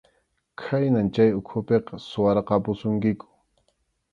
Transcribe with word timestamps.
Khaynan 0.61 1.11
chay 1.15 1.29
ukhupiqa 1.41 1.93
suwarqapusunkiku. 2.09 3.27